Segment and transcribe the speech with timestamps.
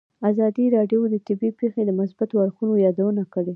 [0.29, 3.49] ازادي راډیو د طبیعي پېښې د مثبتو اړخونو یادونه کړې.